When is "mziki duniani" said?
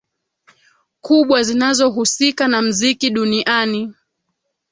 2.61-3.93